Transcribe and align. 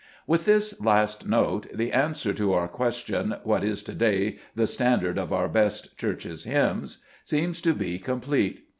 With 0.25 0.45
this 0.45 0.81
last 0.83 1.27
note, 1.27 1.67
the 1.71 1.91
answer 1.91 2.33
to 2.33 2.53
our 2.53 2.67
ques 2.67 2.95
tion, 3.05 3.35
What 3.43 3.63
is 3.63 3.83
to 3.83 3.93
day 3.93 4.39
the 4.55 4.65
standard 4.65 5.19
of 5.19 5.31
our 5.31 5.47
best 5.47 5.95
Church 5.95 6.23
hymns? 6.23 6.97
seems 7.23 7.61
to 7.61 7.75
be 7.75 7.99
complete. 7.99 8.65